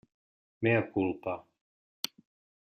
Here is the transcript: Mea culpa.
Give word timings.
Mea 0.61 0.81
culpa. 0.95 1.35